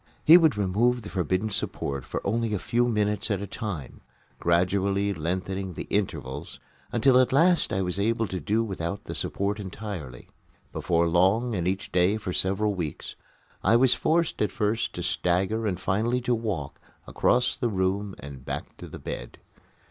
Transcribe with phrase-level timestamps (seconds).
[0.25, 4.01] He would remove the forbidden support for only a few minutes at a time,
[4.39, 6.59] gradually lengthening the intervals
[6.91, 10.27] until at last I was able to do without the support entirely.
[10.73, 13.15] Before long and each day for several weeks
[13.63, 18.43] I was forced at first to stagger and finally to walk across the room and
[18.43, 19.37] back to the bed.